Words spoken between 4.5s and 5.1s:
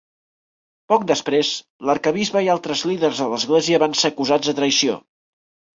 de traïció.